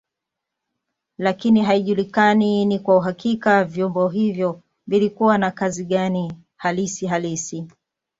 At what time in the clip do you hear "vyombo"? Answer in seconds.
3.63-4.09